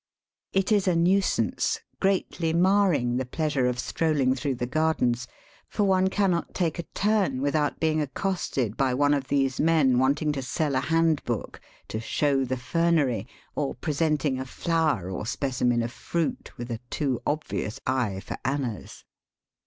It 0.51 0.71
is 0.71 0.87
a 0.87 0.95
nuisance, 0.95 1.79
greatly 1.99 2.53
marring 2.53 3.17
the 3.17 3.23
pleasure 3.27 3.67
of 3.67 3.77
strolling 3.77 4.33
through 4.33 4.55
the 4.55 4.65
gardens, 4.65 5.27
for 5.69 5.83
one 5.83 6.07
cannot 6.07 6.55
take 6.55 6.79
a 6.79 6.83
turn 6.95 7.39
without 7.39 7.79
being 7.79 8.01
accosted 8.01 8.75
by 8.75 8.95
one 8.95 9.13
of 9.13 9.27
these 9.27 9.59
men 9.59 9.99
wanting 9.99 10.31
to 10.31 10.41
sell 10.41 10.73
a 10.73 10.79
handbook, 10.79 11.61
to 11.89 11.99
^^show 11.99 12.47
the 12.47 12.57
fernery," 12.57 13.27
or 13.53 13.75
presenting 13.75 14.39
a 14.39 14.45
flower 14.47 15.07
or 15.11 15.27
specimen 15.27 15.83
of 15.83 15.91
fruit, 15.91 16.57
with 16.57 16.71
a 16.71 16.79
too 16.89 17.21
obvious 17.27 17.79
eye 17.85 18.19
for 18.21 18.37
annas. 18.43 19.05